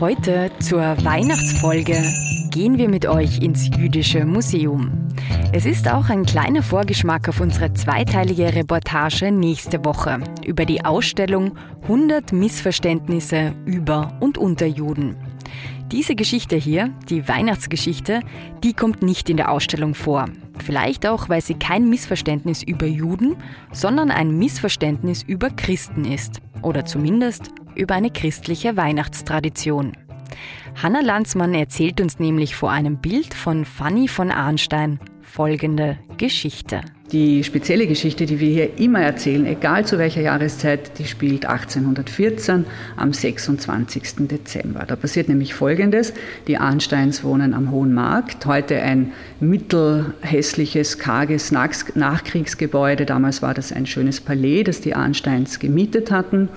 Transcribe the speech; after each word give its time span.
Heute 0.00 0.52
zur 0.60 0.80
Weihnachtsfolge 1.04 2.00
gehen 2.50 2.78
wir 2.78 2.88
mit 2.88 3.06
euch 3.06 3.40
ins 3.40 3.68
Jüdische 3.76 4.24
Museum. 4.24 5.08
Es 5.52 5.66
ist 5.66 5.90
auch 5.90 6.08
ein 6.08 6.24
kleiner 6.24 6.62
Vorgeschmack 6.62 7.28
auf 7.28 7.40
unsere 7.40 7.72
zweiteilige 7.72 8.54
Reportage 8.54 9.32
nächste 9.32 9.84
Woche 9.84 10.20
über 10.46 10.66
die 10.66 10.84
Ausstellung 10.84 11.58
100 11.82 12.32
Missverständnisse 12.32 13.54
über 13.64 14.16
und 14.20 14.38
unter 14.38 14.66
Juden. 14.66 15.16
Diese 15.90 16.14
Geschichte 16.14 16.54
hier, 16.54 16.92
die 17.08 17.26
Weihnachtsgeschichte, 17.26 18.20
die 18.62 18.74
kommt 18.74 19.02
nicht 19.02 19.28
in 19.28 19.36
der 19.36 19.50
Ausstellung 19.50 19.96
vor. 19.96 20.26
Vielleicht 20.64 21.08
auch, 21.08 21.28
weil 21.28 21.40
sie 21.40 21.54
kein 21.54 21.90
Missverständnis 21.90 22.62
über 22.62 22.86
Juden, 22.86 23.34
sondern 23.72 24.12
ein 24.12 24.38
Missverständnis 24.38 25.24
über 25.24 25.50
Christen 25.50 26.04
ist. 26.04 26.40
Oder 26.62 26.84
zumindest 26.84 27.50
über 27.78 27.94
eine 27.94 28.10
christliche 28.10 28.76
Weihnachtstradition. 28.76 29.92
Hanna 30.82 31.00
Lanzmann 31.00 31.54
erzählt 31.54 32.00
uns 32.00 32.18
nämlich 32.18 32.54
vor 32.54 32.70
einem 32.70 32.98
Bild 32.98 33.34
von 33.34 33.64
Fanny 33.64 34.08
von 34.08 34.30
Arnstein 34.30 35.00
folgende 35.22 35.98
Geschichte. 36.16 36.80
Die 37.12 37.42
spezielle 37.42 37.86
Geschichte, 37.86 38.26
die 38.26 38.38
wir 38.38 38.50
hier 38.50 38.78
immer 38.78 39.00
erzählen, 39.00 39.46
egal 39.46 39.86
zu 39.86 39.96
welcher 39.96 40.20
Jahreszeit, 40.20 40.98
die 40.98 41.06
spielt 41.06 41.46
1814 41.46 42.66
am 42.96 43.14
26. 43.14 44.28
Dezember. 44.28 44.84
Da 44.86 44.94
passiert 44.94 45.30
nämlich 45.30 45.54
Folgendes. 45.54 46.12
Die 46.48 46.58
Arnsteins 46.58 47.24
wohnen 47.24 47.54
am 47.54 47.70
Hohen 47.70 47.94
Markt, 47.94 48.44
heute 48.44 48.82
ein 48.82 49.12
mittelhässliches, 49.40 50.98
karges 50.98 51.50
Nachkriegsgebäude. 51.50 53.06
Damals 53.06 53.40
war 53.40 53.54
das 53.54 53.72
ein 53.72 53.86
schönes 53.86 54.20
Palais, 54.20 54.64
das 54.64 54.82
die 54.82 54.94
Arnsteins 54.94 55.60
gemietet 55.60 56.10
hatten. 56.10 56.50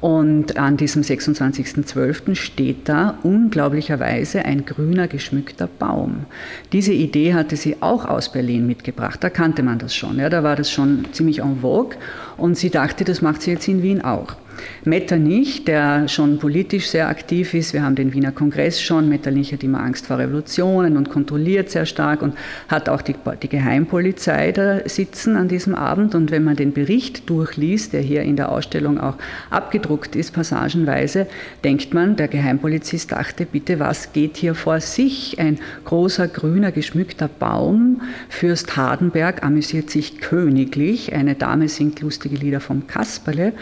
Und 0.00 0.56
an 0.56 0.78
diesem 0.78 1.02
26.12. 1.02 2.34
steht 2.34 2.88
da 2.88 3.18
unglaublicherweise 3.22 4.44
ein 4.46 4.64
grüner 4.64 5.08
geschmückter 5.08 5.66
Baum. 5.66 6.24
Diese 6.72 6.92
Idee 6.92 7.34
hatte 7.34 7.56
sie 7.56 7.76
auch 7.80 8.06
aus 8.06 8.32
Berlin 8.32 8.66
mitgebracht. 8.66 9.22
Da 9.22 9.28
kannte 9.28 9.62
man 9.62 9.78
das 9.78 9.94
schon. 9.94 10.18
Ja, 10.18 10.30
da 10.30 10.42
war 10.42 10.56
das 10.56 10.70
schon 10.70 11.04
ziemlich 11.12 11.40
en 11.40 11.60
vogue. 11.60 11.96
Und 12.38 12.56
sie 12.56 12.70
dachte, 12.70 13.04
das 13.04 13.20
macht 13.20 13.42
sie 13.42 13.50
jetzt 13.50 13.68
in 13.68 13.82
Wien 13.82 14.00
auch. 14.00 14.36
Metternich, 14.84 15.64
der 15.64 16.08
schon 16.08 16.38
politisch 16.38 16.88
sehr 16.88 17.08
aktiv 17.08 17.54
ist, 17.54 17.72
wir 17.72 17.82
haben 17.82 17.94
den 17.94 18.12
Wiener 18.12 18.32
Kongress 18.32 18.80
schon, 18.80 19.08
Metternich 19.08 19.52
hat 19.52 19.62
immer 19.62 19.80
Angst 19.80 20.06
vor 20.06 20.18
Revolutionen 20.18 20.96
und 20.96 21.10
kontrolliert 21.10 21.70
sehr 21.70 21.86
stark 21.86 22.22
und 22.22 22.34
hat 22.68 22.88
auch 22.88 23.02
die, 23.02 23.14
die 23.42 23.48
Geheimpolizei 23.48 24.52
da 24.52 24.88
sitzen 24.88 25.36
an 25.36 25.48
diesem 25.48 25.74
Abend. 25.74 26.14
Und 26.14 26.30
wenn 26.30 26.44
man 26.44 26.56
den 26.56 26.72
Bericht 26.72 27.28
durchliest, 27.28 27.92
der 27.92 28.00
hier 28.00 28.22
in 28.22 28.36
der 28.36 28.50
Ausstellung 28.50 28.98
auch 28.98 29.16
abgedruckt 29.50 30.16
ist, 30.16 30.32
passagenweise, 30.32 31.26
denkt 31.64 31.94
man, 31.94 32.16
der 32.16 32.28
Geheimpolizist 32.28 33.12
dachte, 33.12 33.46
bitte, 33.46 33.78
was 33.78 34.12
geht 34.12 34.36
hier 34.36 34.54
vor 34.54 34.80
sich? 34.80 35.38
Ein 35.38 35.58
großer, 35.84 36.28
grüner, 36.28 36.72
geschmückter 36.72 37.28
Baum. 37.28 38.02
Fürst 38.28 38.76
Hardenberg 38.76 39.42
amüsiert 39.42 39.90
sich 39.90 40.20
königlich. 40.20 41.12
Eine 41.14 41.34
Dame 41.34 41.68
singt 41.68 42.00
lustige 42.00 42.36
Lieder 42.36 42.60
vom 42.60 42.86
Kasperle 42.86 43.52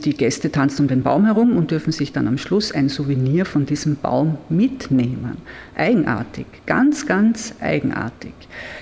die 0.00 0.14
Gäste 0.14 0.50
tanzen 0.50 0.82
um 0.82 0.88
den 0.88 1.02
Baum 1.02 1.24
herum 1.24 1.56
und 1.56 1.70
dürfen 1.70 1.92
sich 1.92 2.12
dann 2.12 2.28
am 2.28 2.38
Schluss 2.38 2.72
ein 2.72 2.88
Souvenir 2.88 3.44
von 3.44 3.66
diesem 3.66 3.96
Baum 3.96 4.38
mitnehmen. 4.48 5.38
Eigenartig, 5.76 6.46
ganz, 6.66 7.06
ganz 7.06 7.54
eigenartig. 7.60 8.32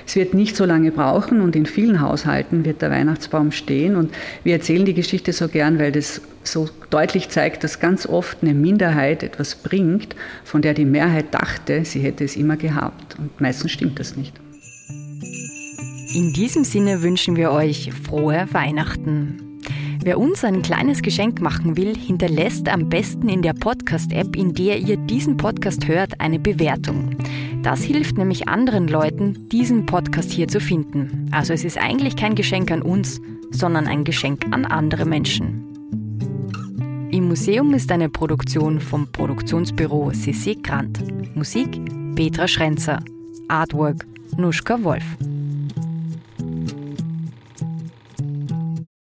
Es 0.07 0.17
wird 0.17 0.35
nicht 0.35 0.57
so 0.57 0.65
lange 0.65 0.91
brauchen 0.91 1.41
und 1.41 1.57
in 1.57 1.67
vielen 1.67 2.01
Haushalten 2.01 2.65
wird 2.65 2.83
der 2.83 2.91
Weihnachtsbaum 2.91 3.53
stehen. 3.53 3.97
Und 3.97 4.13
wir 4.45 4.55
erzählen 4.55 4.85
die 4.85 4.95
Geschichte 4.95 5.33
so 5.33 5.49
gern, 5.49 5.79
weil 5.79 5.93
das 5.93 6.21
so 6.45 6.69
deutlich 6.91 7.29
zeigt, 7.29 7.65
dass 7.65 7.81
ganz 7.81 8.07
oft 8.07 8.39
eine 8.43 8.55
Minderheit 8.55 9.23
etwas 9.23 9.55
bringt, 9.55 10.17
von 10.45 10.63
der 10.63 10.75
die 10.75 10.85
Mehrheit 10.85 11.35
dachte, 11.35 11.85
sie 11.85 12.01
hätte 12.01 12.25
es 12.25 12.37
immer 12.37 12.57
gehabt. 12.57 13.19
Und 13.19 13.41
meistens 13.41 13.73
stimmt 13.73 13.99
das 13.99 14.17
nicht. 14.17 14.35
In 16.15 16.33
diesem 16.33 16.65
Sinne 16.65 17.03
wünschen 17.03 17.37
wir 17.37 17.51
euch 17.51 17.93
frohe 17.93 18.47
Weihnachten. 18.53 19.47
Wer 20.03 20.19
uns 20.19 20.44
ein 20.44 20.62
kleines 20.62 21.03
Geschenk 21.03 21.41
machen 21.41 21.76
will, 21.76 21.97
hinterlässt 21.97 22.69
am 22.69 22.88
besten 22.88 23.28
in 23.28 23.42
der 23.42 23.53
Podcast-App, 23.53 24.36
in 24.36 24.54
der 24.54 24.78
ihr 24.78 24.97
diesen 24.97 25.36
Podcast 25.36 25.88
hört, 25.88 26.20
eine 26.20 26.38
Bewertung. 26.38 27.16
Das 27.62 27.82
hilft 27.82 28.16
nämlich 28.16 28.48
anderen 28.48 28.86
Leuten, 28.86 29.48
diesen 29.50 29.86
Podcast 29.86 30.31
hier 30.31 30.47
zu 30.48 30.60
finden. 30.60 31.28
Also 31.32 31.53
es 31.53 31.64
ist 31.64 31.78
eigentlich 31.78 32.16
kein 32.16 32.36
Geschenk 32.36 32.70
an 32.70 32.82
uns, 32.82 33.20
sondern 33.50 33.86
ein 33.86 34.04
Geschenk 34.04 34.47
an 34.53 34.64
andere 34.64 35.04
Menschen. 35.04 35.64
Im 37.10 37.26
Museum 37.26 37.75
ist 37.75 37.91
eine 37.91 38.09
Produktion 38.09 38.80
vom 38.80 39.10
Produktionsbüro 39.10 40.12
CC 40.12 40.54
Grant. 40.62 41.00
Musik 41.34 41.80
Petra 42.15 42.47
Schrenzer. 42.47 43.00
Artwork 43.48 44.06
Nuschka 44.36 44.82
Wolf. 44.84 45.04